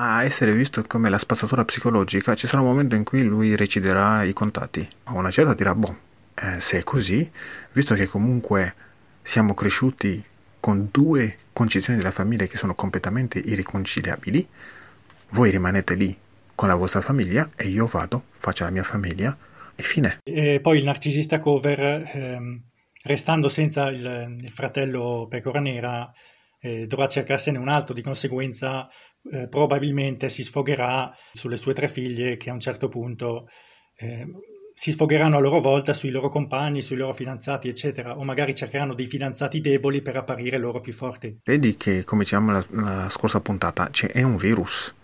a 0.03 0.25
essere 0.25 0.55
visto 0.55 0.83
come 0.85 1.11
la 1.11 1.19
spazzatura 1.19 1.63
psicologica, 1.67 2.35
ci 2.35 2.47
sarà 2.47 2.63
un 2.63 2.69
momento 2.69 2.97
in 2.97 3.05
cui 3.05 3.23
lui 3.23 3.55
reciderà 3.55 4.23
i 4.23 4.33
contatti. 4.33 4.89
A 5.05 5.13
una 5.13 5.31
certa 5.31 5.53
dirà, 5.53 5.75
boh, 5.75 5.95
eh, 6.37 6.59
se 6.59 6.79
è 6.79 6.85
così, 6.85 7.31
visto 7.73 7.95
che 7.95 8.07
comunque 8.07 8.75
siamo 9.21 9.53
cresciuti 9.53 10.25
con 10.59 10.89
due 10.91 11.37
concezioni 11.53 11.99
della 11.99 12.13
famiglia 12.13 12.47
che 12.47 12.57
sono 12.57 12.75
completamente 12.75 13.39
irriconciliabili, 13.41 14.49
voi 15.31 15.51
rimanete 15.51 15.95
lì 15.95 16.17
con 16.55 16.69
la 16.69 16.77
vostra 16.77 17.03
famiglia 17.03 17.51
e 17.55 17.69
io 17.69 17.85
vado, 17.85 18.25
faccio 18.31 18.65
la 18.65 18.71
mia 18.71 18.83
famiglia 18.83 19.37
e 19.75 19.83
fine. 19.83 20.21
E 20.23 20.61
poi 20.63 20.79
il 20.79 20.85
narcisista 20.85 21.41
cover, 21.41 22.11
ehm, 22.11 22.63
restando 23.03 23.49
senza 23.49 23.89
il, 23.89 24.39
il, 24.41 24.51
fratello 24.51 25.27
pecora 25.29 25.61
nera, 25.61 26.11
eh, 26.59 26.87
dovrà 26.87 27.07
cercarsene 27.07 27.59
un 27.59 27.69
altro, 27.69 27.93
di 27.93 28.03
conseguenza 28.03 28.89
eh, 29.33 29.49
probabilmente 29.49 30.29
si 30.29 30.43
sfogherà 30.43 31.13
sulle 31.33 31.57
sue 31.57 31.75
tre 31.75 31.89
figlie 31.89 32.37
che 32.37 32.51
a 32.51 32.53
un 32.53 32.61
certo 32.61 32.89
punto 32.89 33.47
eh, 33.97 34.27
si 34.73 34.93
sfogheranno 34.93 35.37
a 35.37 35.41
loro 35.41 35.61
volta 35.61 35.93
sui 35.93 36.11
loro 36.11 36.29
compagni, 36.29 36.81
sui 36.81 36.97
loro 36.97 37.13
fidanzati, 37.13 37.69
eccetera, 37.69 38.17
o 38.17 38.25
magari 38.25 38.55
cercheranno 38.55 38.95
dei 38.95 39.07
fidanzati 39.07 39.61
deboli 39.61 40.01
per 40.01 40.17
apparire 40.17 40.57
loro 40.57 40.81
più 40.81 40.93
forti. 40.93 41.41
Vedi 41.45 41.77
che, 41.77 42.05
come 42.05 42.23
dicevamo 42.23 42.53
la, 42.53 42.65
la 42.71 43.09
scorsa 43.11 43.41
puntata, 43.41 43.91
c'è 43.91 44.23
un 44.23 44.37
virus 44.37 44.95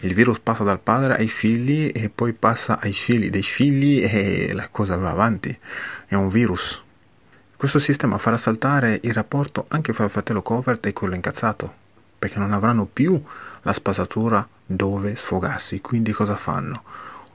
Il 0.00 0.12
virus 0.14 0.38
passa 0.40 0.64
dal 0.64 0.80
padre 0.80 1.16
ai 1.16 1.28
figli 1.28 1.90
e 1.94 2.10
poi 2.10 2.32
passa 2.32 2.78
ai 2.80 2.92
figli 2.92 3.30
dei 3.30 3.42
figli 3.42 4.02
e 4.02 4.52
la 4.52 4.68
cosa 4.68 4.96
va 4.96 5.10
avanti. 5.10 5.56
È 6.06 6.14
un 6.14 6.28
virus. 6.28 6.82
Questo 7.56 7.78
sistema 7.78 8.18
farà 8.18 8.36
saltare 8.36 8.98
il 9.02 9.14
rapporto 9.14 9.66
anche 9.68 9.92
fra 9.92 10.04
il 10.04 10.10
fratello 10.10 10.42
covert 10.42 10.84
e 10.86 10.92
quello 10.92 11.14
incazzato, 11.14 11.74
perché 12.22 12.38
non 12.38 12.52
avranno 12.52 12.84
più 12.84 13.20
la 13.62 13.72
spasatura 13.72 14.46
dove 14.64 15.16
sfogarsi. 15.16 15.80
Quindi 15.80 16.12
cosa 16.12 16.36
fanno? 16.36 16.84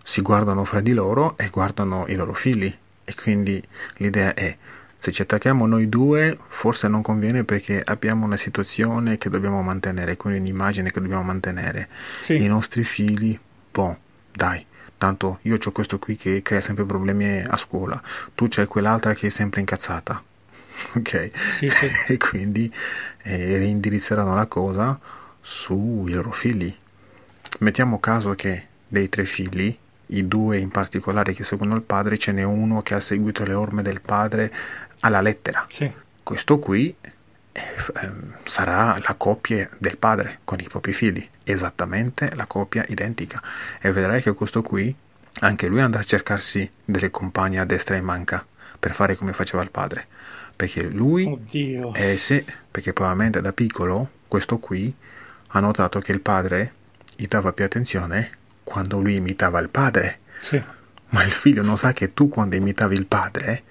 Si 0.02 0.22
guardano 0.22 0.64
fra 0.64 0.80
di 0.80 0.94
loro 0.94 1.36
e 1.36 1.50
guardano 1.50 2.06
i 2.08 2.16
loro 2.16 2.34
figli. 2.34 2.74
E 3.04 3.14
quindi 3.14 3.62
l'idea 3.98 4.34
è 4.34 4.56
se 4.98 5.12
ci 5.12 5.24
attacchiamo 5.24 5.68
noi 5.68 5.90
due 5.90 6.38
forse 6.48 6.88
non 6.88 7.02
conviene 7.02 7.44
perché 7.44 7.82
abbiamo 7.84 8.24
una 8.24 8.38
situazione 8.38 9.18
che 9.18 9.30
dobbiamo 9.30 9.62
mantenere, 9.62 10.16
quindi 10.16 10.40
un'immagine 10.40 10.90
che 10.90 11.02
dobbiamo 11.02 11.24
mantenere. 11.24 11.90
Sì. 12.22 12.42
I 12.42 12.48
nostri 12.48 12.86
figli, 12.86 13.38
boh, 13.70 13.98
dai, 14.32 14.66
tanto 14.98 15.40
io 15.42 15.58
ho 15.62 15.72
questo 15.72 16.00
qui 16.00 16.16
che 16.16 16.42
crea 16.42 16.62
sempre 16.62 16.86
problemi 16.86 17.44
a 17.44 17.58
scuola, 17.58 18.02
tu 18.34 18.48
c'hai 18.50 18.68
quell'altra 18.68 19.14
che 19.14 19.28
è 19.28 19.30
sempre 19.30 19.60
incazzata. 19.60 20.24
Ok? 20.96 21.32
Sì, 21.54 21.70
sì. 21.70 21.90
e 22.14 22.18
quindi 22.18 22.74
eh, 23.24 23.58
reindirizzeranno 23.58 24.36
la 24.36 24.46
cosa 24.46 25.00
sui 25.42 26.12
loro 26.12 26.32
figli. 26.32 26.74
Mettiamo 27.60 28.00
caso 28.00 28.36
che 28.36 28.68
dei 28.88 29.10
tre 29.10 29.26
figli, 29.26 29.76
i 30.08 30.28
due 30.28 30.58
in 30.58 30.70
particolare 30.70 31.34
che 31.34 31.44
seguono 31.44 31.76
il 31.76 31.82
padre, 31.82 32.18
ce 32.18 32.32
n'è 32.32 32.44
uno 32.44 32.82
che 32.82 32.94
ha 32.94 33.00
seguito 33.00 33.44
le 33.44 33.54
orme 33.54 33.82
del 33.82 34.02
padre 34.02 34.54
alla 35.00 35.22
lettera. 35.22 35.66
Sì. 35.70 35.92
Questo 36.24 36.60
qui 36.60 36.94
eh, 37.52 37.62
ehm, 38.02 38.38
sarà 38.44 39.00
la 39.04 39.16
coppia 39.16 39.70
del 39.78 39.98
padre 39.98 40.40
con 40.44 40.60
i 40.60 40.68
propri 40.68 40.94
figli, 40.94 41.28
esattamente 41.44 42.30
la 42.36 42.46
coppia 42.46 42.86
identica. 42.88 43.42
E 43.80 43.92
vedrai 43.92 44.22
che 44.22 44.34
questo 44.34 44.62
qui, 44.62 44.94
anche 45.40 45.68
lui 45.68 45.82
andrà 45.82 46.02
a 46.02 46.04
cercarsi 46.04 46.70
delle 46.84 47.12
compagne 47.12 47.60
a 47.60 47.66
destra 47.66 47.96
e 47.96 48.02
manca 48.02 48.46
per 48.80 48.94
fare 48.94 49.16
come 49.16 49.34
faceva 49.34 49.64
il 49.64 49.72
padre. 49.72 50.08
Perché 50.58 50.84
lui, 50.84 51.24
Oddio. 51.24 51.94
eh 51.94 52.18
sì, 52.18 52.44
perché 52.70 52.92
probabilmente 52.92 53.40
da 53.40 53.54
piccolo 53.54 54.10
questo 54.28 54.58
qui 54.58 54.94
ha 55.50 55.60
notato 55.60 56.00
che 56.00 56.12
il 56.12 56.20
padre 56.20 56.74
gli 57.16 57.28
dava 57.28 57.54
più 57.54 57.64
attenzione 57.64 58.32
quando 58.64 59.00
lui 59.00 59.16
imitava 59.16 59.60
il 59.60 59.70
padre. 59.70 60.20
Sì. 60.42 60.62
Ma 61.10 61.24
il 61.24 61.32
figlio 61.32 61.62
non 61.62 61.78
sa 61.78 61.94
che 61.94 62.14
tu 62.14 62.28
quando 62.28 62.56
imitavi 62.56 62.96
il 62.96 63.06
padre 63.06 63.64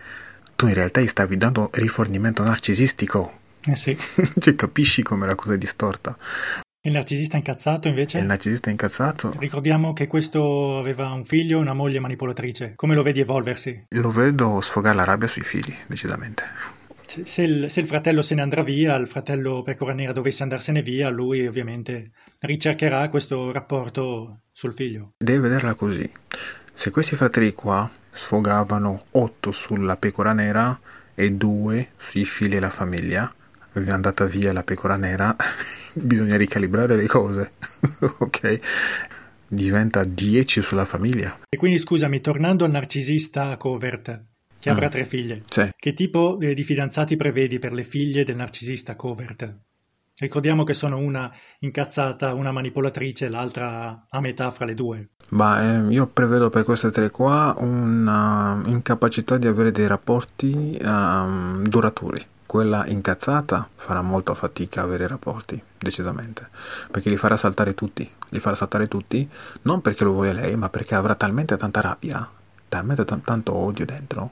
tu 0.56 0.66
in 0.66 0.74
realtà 0.74 1.00
gli 1.00 1.06
stavi 1.06 1.36
dando 1.36 1.70
rifornimento 1.74 2.42
narcisistico. 2.42 3.40
Eh 3.66 3.76
sì. 3.76 3.96
cioè, 4.40 4.54
capisci 4.54 5.02
come 5.02 5.26
la 5.26 5.34
cosa 5.34 5.54
è 5.54 5.58
distorta. 5.58 6.16
Il 6.80 6.92
narcisista 6.92 7.36
incazzato 7.36 7.88
invece? 7.88 8.18
Il 8.18 8.24
narcisista 8.26 8.70
incazzato. 8.70 9.34
Ricordiamo 9.38 9.92
che 9.92 10.06
questo 10.06 10.76
aveva 10.76 11.10
un 11.10 11.24
figlio 11.24 11.58
e 11.58 11.60
una 11.60 11.74
moglie 11.74 11.98
manipolatrice. 11.98 12.74
Come 12.76 12.94
lo 12.94 13.02
vedi 13.02 13.20
evolversi? 13.20 13.86
Lo 13.88 14.08
vedo 14.08 14.60
sfogare 14.60 14.96
la 14.96 15.04
rabbia 15.04 15.28
sui 15.28 15.42
figli, 15.42 15.74
decisamente. 15.88 16.44
Se, 17.06 17.42
il, 17.42 17.70
se 17.70 17.80
il, 17.80 17.86
fratello 17.86 18.20
se 18.20 18.34
ne 18.34 18.42
andrà 18.42 18.62
via, 18.62 18.96
il 18.96 19.06
fratello 19.06 19.62
pecora 19.62 19.92
nera 19.92 20.12
dovesse 20.12 20.42
andarsene 20.42 20.82
via, 20.82 21.08
lui 21.08 21.46
ovviamente 21.46 22.10
ricercherà 22.40 23.08
questo 23.08 23.52
rapporto 23.52 24.40
sul 24.52 24.74
figlio. 24.74 25.12
Devi 25.18 25.38
vederla 25.38 25.74
così. 25.74 26.10
Se 26.74 26.90
questi 26.90 27.16
fratelli 27.16 27.52
qua 27.52 27.90
sfogavano 28.10 29.04
8 29.12 29.52
sulla 29.52 29.96
pecora 29.96 30.32
nera 30.32 30.78
e 31.14 31.32
2 31.32 31.88
sui 31.96 32.24
figli 32.24 32.56
e 32.56 32.60
la 32.60 32.70
famiglia. 32.70 33.32
È 33.72 33.90
andata 33.90 34.24
via 34.24 34.52
la 34.54 34.62
pecora 34.62 34.96
nera, 34.96 35.36
bisogna 35.94 36.36
ricalibrare 36.36 36.96
le 36.96 37.06
cose, 37.06 37.52
ok? 38.18 38.60
Diventa 39.48 40.02
10 40.02 40.62
sulla 40.62 40.86
famiglia. 40.86 41.40
E 41.48 41.58
quindi 41.58 41.78
scusami, 41.78 42.20
tornando 42.20 42.64
al 42.64 42.70
narcisista 42.70 43.54
covert, 43.58 44.24
che 44.66 44.72
avrà 44.72 44.86
mm. 44.86 44.90
tre 44.90 45.04
figlie, 45.04 45.42
sì. 45.48 45.70
che 45.76 45.94
tipo 45.94 46.36
di 46.40 46.62
fidanzati 46.64 47.14
prevedi 47.14 47.60
per 47.60 47.72
le 47.72 47.84
figlie 47.84 48.24
del 48.24 48.34
narcisista 48.34 48.96
covert? 48.96 49.58
Ricordiamo 50.18 50.64
che 50.64 50.74
sono 50.74 50.98
una 50.98 51.30
incazzata, 51.60 52.34
una 52.34 52.50
manipolatrice, 52.50 53.28
l'altra 53.28 54.06
a 54.08 54.20
metà 54.20 54.50
fra 54.50 54.64
le 54.64 54.74
due. 54.74 55.10
Ma 55.28 55.62
eh, 55.62 55.92
io 55.92 56.08
prevedo 56.08 56.48
per 56.48 56.64
queste 56.64 56.90
tre 56.90 57.10
qua 57.10 57.54
una 57.58 58.60
incapacità 58.66 59.36
di 59.36 59.46
avere 59.46 59.70
dei 59.70 59.86
rapporti 59.86 60.76
um, 60.82 61.64
duraturi. 61.68 62.20
Quella 62.44 62.86
incazzata 62.86 63.68
farà 63.76 64.02
molta 64.02 64.34
fatica 64.34 64.80
a 64.80 64.84
avere 64.84 65.06
rapporti, 65.06 65.62
decisamente, 65.78 66.48
perché 66.90 67.10
li 67.10 67.16
farà 67.16 67.36
saltare 67.36 67.74
tutti, 67.74 68.10
li 68.30 68.40
farà 68.40 68.56
saltare 68.56 68.88
tutti, 68.88 69.28
non 69.62 69.80
perché 69.80 70.02
lo 70.02 70.12
vuole 70.12 70.32
lei, 70.32 70.56
ma 70.56 70.70
perché 70.70 70.94
avrà 70.94 71.14
talmente 71.14 71.56
tanta 71.56 71.80
rabbia, 71.80 72.28
talmente 72.76 73.04
t- 73.04 73.24
tanto 73.24 73.54
odio 73.54 73.84
dentro, 73.84 74.30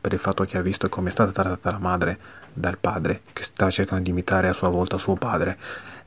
per 0.00 0.12
il 0.12 0.18
fatto 0.18 0.44
che 0.44 0.58
ha 0.58 0.62
visto 0.62 0.88
come 0.88 1.08
è 1.08 1.12
stata 1.12 1.32
trattata 1.32 1.70
la 1.70 1.78
madre 1.78 2.18
dal 2.52 2.78
padre, 2.78 3.22
che 3.32 3.42
sta 3.42 3.70
cercando 3.70 4.04
di 4.04 4.10
imitare 4.10 4.48
a 4.48 4.52
sua 4.52 4.68
volta 4.68 4.98
suo 4.98 5.14
padre, 5.14 5.58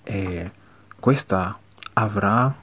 e 0.04 0.52
questa 1.00 1.58
avrà 1.94 2.54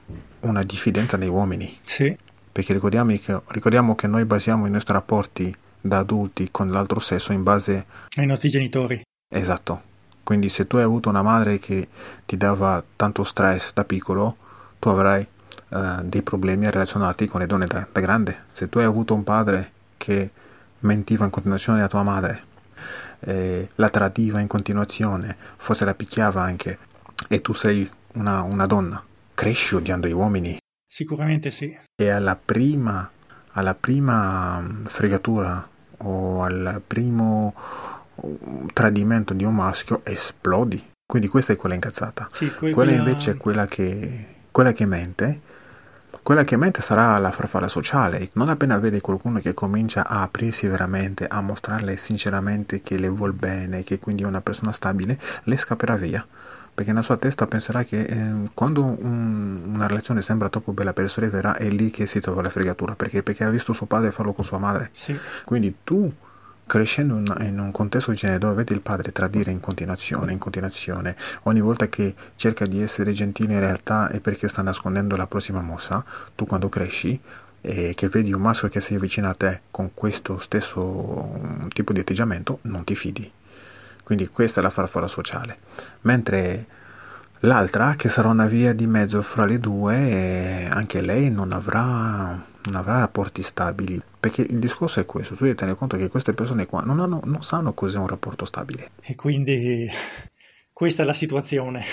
una 0.41 0.63
diffidenza 0.63 1.17
nei 1.17 1.27
uomini. 1.27 1.77
Sì. 1.81 2.15
Perché 2.51 2.73
ricordiamo 2.73 3.15
che, 3.17 3.41
ricordiamo 3.47 3.95
che 3.95 4.07
noi 4.07 4.25
basiamo 4.25 4.65
i 4.65 4.69
nostri 4.71 4.93
rapporti 4.93 5.55
da 5.81 5.99
adulti 5.99 6.49
con 6.51 6.71
l'altro 6.71 6.99
sesso 6.99 7.33
in 7.33 7.43
base 7.43 7.85
ai 8.15 8.25
nostri 8.25 8.49
genitori. 8.49 9.01
Esatto. 9.27 9.93
Quindi 10.23 10.49
se 10.49 10.65
tu 10.65 10.77
hai 10.77 10.83
avuto 10.83 11.09
una 11.09 11.21
madre 11.21 11.59
che 11.59 11.87
ti 12.25 12.37
dava 12.37 12.83
tanto 12.95 13.23
stress 13.23 13.73
da 13.73 13.83
piccolo, 13.83 14.37
tu 14.79 14.89
avrai 14.89 15.27
uh, 15.75 16.03
dei 16.03 16.21
problemi 16.21 16.65
a 16.65 16.71
relazionarti 16.71 17.27
con 17.27 17.41
le 17.41 17.47
donne 17.47 17.67
da, 17.67 17.87
da, 17.91 17.99
grande. 17.99 18.43
Se 18.51 18.69
tu 18.69 18.79
hai 18.79 18.85
avuto 18.85 19.13
un 19.13 19.23
padre 19.23 19.71
che 19.97 20.31
mentiva 20.79 21.25
in 21.25 21.31
continuazione 21.31 21.81
a 21.81 21.87
tua 21.87 22.03
madre, 22.03 22.43
eh, 23.21 23.69
la 23.75 23.89
tradiva 23.89 24.39
in 24.39 24.47
continuazione, 24.47 25.35
forse 25.57 25.85
la 25.85 25.95
picchiava 25.95 26.41
anche, 26.41 26.77
e 27.27 27.41
tu 27.41 27.53
sei 27.53 27.89
una, 28.13 28.41
una 28.41 28.65
donna, 28.65 29.03
cresci 29.33 29.75
odiando 29.75 30.07
gli 30.07 30.13
uomini. 30.13 30.57
Sicuramente 30.87 31.51
sì. 31.51 31.75
E 31.95 32.09
alla 32.09 32.37
prima, 32.37 33.09
alla 33.51 33.75
prima 33.75 34.61
mm, 34.61 34.85
fregatura 34.85 35.67
o 35.97 36.43
al 36.43 36.81
primo 36.85 37.53
mm, 38.25 38.67
tradimento 38.73 39.33
di 39.33 39.43
un 39.43 39.55
maschio 39.55 40.01
esplodi. 40.03 40.91
Quindi 41.05 41.27
questa 41.27 41.53
è 41.53 41.55
quella 41.55 41.75
incazzata. 41.75 42.29
Sì, 42.31 42.47
que- 42.53 42.71
quella, 42.71 42.73
quella 42.73 42.91
invece 42.93 43.31
è 43.31 43.37
quella 43.37 43.65
che, 43.65 44.25
quella 44.51 44.71
che 44.71 44.85
mente. 44.85 45.41
Quella 46.25 46.43
che 46.43 46.57
mente 46.57 46.81
sarà 46.81 47.19
la 47.19 47.29
farfalla 47.29 47.67
sociale. 47.67 48.29
Non 48.33 48.49
appena 48.49 48.79
vede 48.79 48.99
qualcuno 48.99 49.37
che 49.37 49.53
comincia 49.53 50.07
a 50.07 50.23
aprirsi 50.23 50.65
veramente, 50.65 51.27
a 51.27 51.39
mostrarle 51.39 51.97
sinceramente 51.97 52.81
che 52.81 52.97
le 52.97 53.09
vuol 53.09 53.33
bene, 53.33 53.83
che 53.83 53.99
quindi 53.99 54.23
è 54.23 54.25
una 54.25 54.41
persona 54.41 54.71
stabile, 54.71 55.19
le 55.43 55.55
scapperà 55.55 55.95
via 55.95 56.25
perché 56.73 56.91
nella 56.91 57.03
sua 57.03 57.17
testa 57.17 57.45
penserà 57.45 57.83
che 57.83 58.01
eh, 58.01 58.49
quando 58.55 58.83
un, 58.83 59.61
una 59.71 59.85
relazione 59.85 60.21
sembra 60.21 60.49
troppo 60.49 60.73
bella 60.73 60.93
per 60.93 61.05
essere 61.05 61.29
vera 61.29 61.55
è 61.55 61.69
lì 61.69 61.91
che 61.91 62.07
si 62.07 62.19
trova 62.19 62.41
la 62.41 62.49
fregatura, 62.49 62.95
perché, 62.95 63.21
perché 63.21 63.43
ha 63.43 63.49
visto 63.51 63.71
suo 63.71 63.85
padre 63.85 64.11
farlo 64.11 64.33
con 64.33 64.43
sua 64.43 64.57
madre. 64.57 64.89
Sì. 64.93 65.15
Quindi 65.45 65.75
tu 65.83 66.11
crescendo 66.65 67.15
in, 67.43 67.59
un 67.59 67.71
contesto 67.71 68.11
genere 68.13 68.39
dove 68.39 68.55
vedi 68.55 68.73
il 68.73 68.81
padre 68.81 69.11
tradire 69.11 69.51
in 69.51 69.59
continuazione, 69.59 70.31
in 70.31 70.39
continuazione, 70.39 71.15
ogni 71.43 71.61
volta 71.61 71.87
che 71.87 72.15
cerca 72.35 72.65
di 72.65 72.81
essere 72.81 73.13
gentile 73.13 73.53
in 73.53 73.59
realtà 73.59 74.09
è 74.09 74.19
perché 74.19 74.47
sta 74.47 74.61
nascondendo 74.61 75.15
la 75.15 75.27
prossima 75.27 75.61
mossa, 75.61 76.03
tu 76.35 76.45
quando 76.45 76.69
cresci 76.69 77.19
e 77.61 77.93
che 77.95 78.07
vedi 78.09 78.31
un 78.31 78.41
maschio 78.41 78.69
che 78.69 78.79
si 78.79 78.93
avvicina 78.93 79.29
a 79.29 79.33
te 79.33 79.61
con 79.71 79.91
questo 79.93 80.37
stesso 80.37 81.39
mm, 81.39 81.67
tipo 81.69 81.93
di 81.93 81.99
atteggiamento, 81.99 82.59
non 82.63 82.83
ti 82.83 82.95
fidi. 82.95 83.31
Quindi 84.03 84.27
questa 84.27 84.59
è 84.59 84.63
la 84.63 84.69
farfalla 84.69 85.07
sociale. 85.07 85.57
Mentre 86.01 86.65
l'altra, 87.39 87.95
che 87.95 88.07
sarà 88.07 88.29
una 88.29 88.45
via 88.45 88.73
di 88.73 88.85
mezzo 88.85 89.21
fra 89.23 89.45
le 89.45 89.59
due, 89.59 90.67
anche 90.69 91.01
lei 91.01 91.31
non 91.31 91.51
avrà, 91.51 92.39
non 92.65 92.75
avrà 92.75 92.99
rapporti 92.99 93.43
stabili. 93.43 94.01
Perché 94.19 94.41
il 94.41 94.59
discorso 94.59 94.99
è 94.99 95.05
questo, 95.05 95.35
tu 95.35 95.43
devi 95.43 95.55
tenere 95.55 95.77
conto 95.77 95.97
che 95.97 96.09
queste 96.09 96.33
persone 96.33 96.65
qua 96.65 96.81
non, 96.81 96.99
hanno, 96.99 97.21
non 97.23 97.43
sanno 97.43 97.73
cos'è 97.73 97.97
un 97.97 98.07
rapporto 98.07 98.45
stabile. 98.45 98.91
E 99.01 99.15
quindi 99.15 99.89
questa 100.71 101.03
è 101.03 101.05
la 101.05 101.13
situazione. 101.13 101.83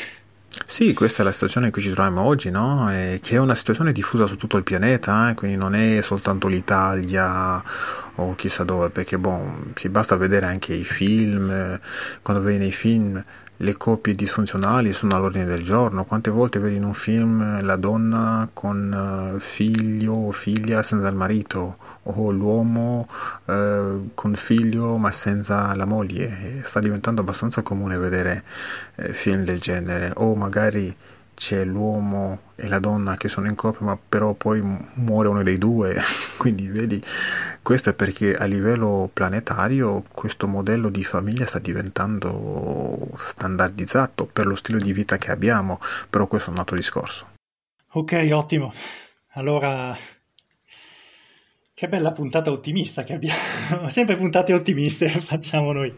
Sì, 0.67 0.93
questa 0.93 1.23
è 1.23 1.25
la 1.25 1.33
situazione 1.33 1.67
in 1.67 1.73
cui 1.73 1.81
ci 1.81 1.91
troviamo 1.91 2.23
oggi, 2.23 2.51
no? 2.51 2.91
E 2.93 3.21
che 3.23 3.37
è 3.37 3.39
una 3.39 3.55
situazione 3.55 3.93
diffusa 3.93 4.27
su 4.27 4.37
tutto 4.37 4.59
il 4.59 4.65
pianeta, 4.65 5.31
eh? 5.31 5.35
quindi 5.35 5.57
non 5.57 5.75
è 5.75 6.01
soltanto 6.03 6.47
l'Italia 6.47 7.63
o 8.17 8.35
chissà 8.35 8.63
dove, 8.63 8.91
perché 8.91 9.19
boh, 9.19 9.73
si 9.75 9.89
basta 9.89 10.17
vedere 10.17 10.47
anche 10.47 10.75
i 10.75 10.85
film, 10.85 11.51
eh, 11.51 11.81
quando 12.21 12.43
vedi 12.43 12.59
nei 12.59 12.73
film 12.73 13.23
le 13.63 13.77
coppie 13.77 14.15
disfunzionali 14.15 14.93
sono 14.93 15.15
all'ordine 15.15 15.45
del 15.45 15.63
giorno. 15.63 16.05
Quante 16.05 16.31
volte 16.31 16.59
vedi 16.59 16.77
in 16.77 16.85
un 16.85 16.95
film 16.95 17.63
la 17.63 17.77
donna 17.77 18.49
con 18.53 19.35
uh, 19.35 19.39
figlio 19.39 20.15
o 20.15 20.33
figlia 20.33 20.83
senza 20.83 21.07
il 21.09 21.15
marito 21.15 21.77
o 22.03 22.31
l'uomo 22.33 23.09
uh, 23.45 24.11
con 24.15 24.35
figlio 24.35 24.97
ma 24.97 25.13
senza 25.13 25.75
la 25.77 25.85
moglie? 25.85 26.63
Sta 26.65 26.81
diventando 26.81 27.21
abbastanza 27.21 27.63
comune 27.63 27.97
vedere 27.99 28.43
uh, 28.97 29.13
film 29.13 29.45
del 29.45 29.61
genere 29.61 30.11
o 30.17 30.35
magari 30.35 30.95
c'è 31.43 31.65
l'uomo 31.65 32.53
e 32.55 32.69
la 32.69 32.79
donna 32.79 33.17
che 33.17 33.29
sono 33.29 33.49
in 33.49 33.57
coppia, 33.57 33.85
ma 33.85 33.99
però 34.09 34.33
poi 34.33 34.63
muore 34.95 35.27
uno 35.27 35.43
dei 35.43 35.59
due. 35.59 35.97
Quindi 36.39 36.69
vedi, 36.69 37.03
questo 37.63 37.91
è 37.91 37.95
perché 37.95 38.37
a 38.37 38.45
livello 38.45 39.11
planetario 39.13 40.05
questo 40.13 40.47
modello 40.47 40.89
di 40.89 41.03
famiglia 41.03 41.45
sta 41.45 41.59
diventando 41.59 43.09
standardizzato 43.17 44.25
per 44.27 44.47
lo 44.47 44.55
stile 44.55 44.79
di 44.79 44.93
vita 44.93 45.19
che 45.19 45.33
abbiamo, 45.33 45.81
però 46.09 46.29
questo 46.29 46.51
è 46.51 46.53
un 46.53 46.61
altro 46.61 46.77
discorso. 46.77 47.31
Ok, 47.95 48.29
ottimo. 48.33 48.73
Allora 49.33 49.97
che 51.83 51.89
bella 51.89 52.13
puntata 52.13 52.53
ottimista 52.53 53.03
che 53.03 53.15
abbiamo, 53.15 53.89
sempre 53.91 54.15
puntate 54.15 54.53
ottimiste 54.53 55.09
facciamo 55.27 55.73
noi. 55.73 55.93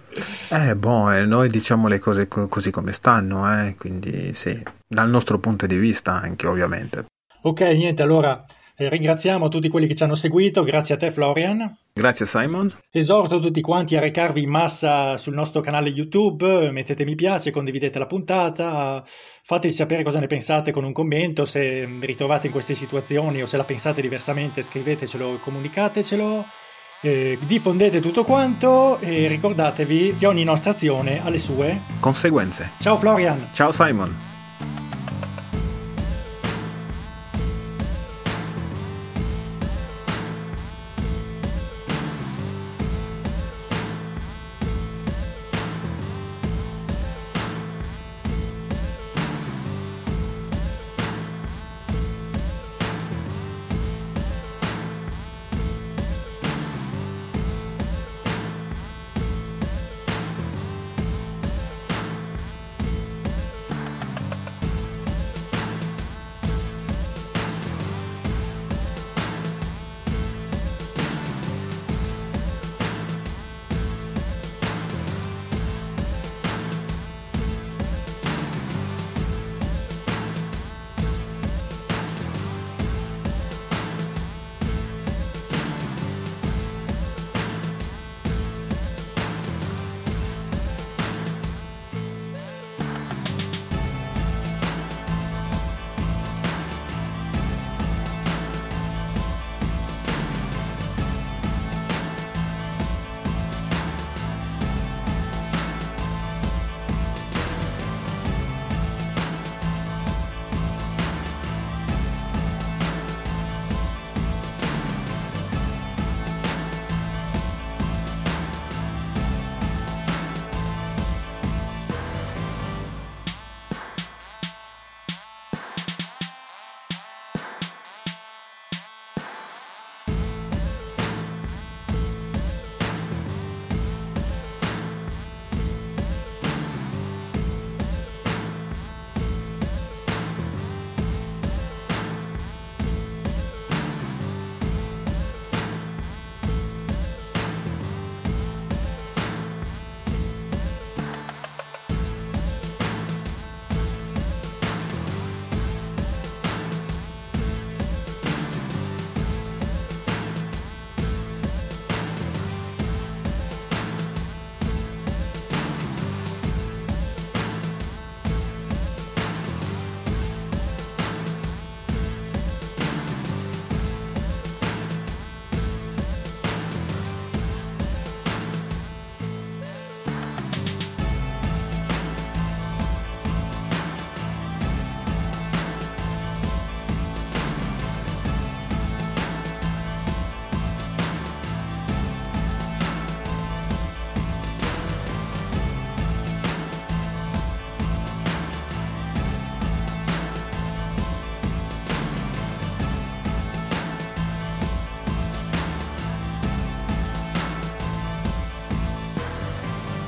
Eh, 0.48 0.74
boh, 0.74 1.10
eh, 1.10 1.26
noi 1.26 1.50
diciamo 1.50 1.88
le 1.88 1.98
cose 1.98 2.26
co- 2.26 2.48
così 2.48 2.70
come 2.70 2.92
stanno, 2.92 3.46
eh, 3.60 3.74
quindi 3.76 4.32
sì, 4.32 4.62
dal 4.94 5.10
nostro 5.10 5.38
punto 5.38 5.66
di 5.66 5.76
vista 5.76 6.20
anche 6.20 6.46
ovviamente. 6.46 7.04
Ok, 7.42 7.60
niente, 7.60 8.02
allora 8.02 8.44
eh, 8.76 8.88
ringraziamo 8.88 9.48
tutti 9.48 9.68
quelli 9.68 9.86
che 9.86 9.94
ci 9.94 10.02
hanno 10.02 10.16
seguito, 10.16 10.64
grazie 10.64 10.96
a 10.96 10.98
te 10.98 11.12
Florian. 11.12 11.76
Grazie 11.92 12.26
Simon. 12.26 12.72
Esorto 12.90 13.38
tutti 13.38 13.60
quanti 13.60 13.94
a 13.94 14.00
recarvi 14.00 14.42
in 14.42 14.50
massa 14.50 15.16
sul 15.16 15.34
nostro 15.34 15.60
canale 15.60 15.90
YouTube, 15.90 16.72
mettete 16.72 17.04
mi 17.04 17.14
piace, 17.14 17.52
condividete 17.52 18.00
la 18.00 18.06
puntata, 18.06 19.04
fateci 19.04 19.74
sapere 19.74 20.02
cosa 20.02 20.18
ne 20.18 20.26
pensate 20.26 20.72
con 20.72 20.82
un 20.82 20.92
commento, 20.92 21.44
se 21.44 21.86
vi 21.86 22.06
ritrovate 22.06 22.48
in 22.48 22.52
queste 22.52 22.74
situazioni 22.74 23.42
o 23.42 23.46
se 23.46 23.56
la 23.56 23.64
pensate 23.64 24.00
diversamente 24.00 24.62
scrivetecelo, 24.62 25.38
comunicatecelo. 25.40 26.44
Eh, 27.00 27.38
diffondete 27.46 28.00
tutto 28.00 28.24
quanto 28.24 28.98
e 28.98 29.28
ricordatevi 29.28 30.16
che 30.16 30.26
ogni 30.26 30.42
nostra 30.42 30.70
azione 30.70 31.22
ha 31.22 31.28
le 31.28 31.38
sue 31.38 31.78
conseguenze. 32.00 32.70
Ciao 32.78 32.96
Florian. 32.96 33.50
Ciao 33.52 33.70
Simon. 33.70 34.33